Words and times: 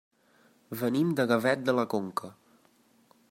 Venim 0.79 1.11
de 1.19 1.27
Gavet 1.33 1.63
de 1.69 1.77
la 1.81 1.85
Conca. 1.95 2.33